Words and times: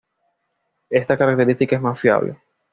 Esta 0.89 1.15
característica 1.15 1.75
es 1.75 1.81
más 1.83 1.99
fiable. 1.99 2.35